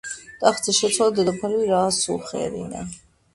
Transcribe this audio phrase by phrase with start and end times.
[0.43, 2.83] ტახტზე შეცვალა დედოფალი რასუხერინა.